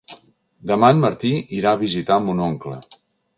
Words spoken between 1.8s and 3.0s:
visitar mon oncle.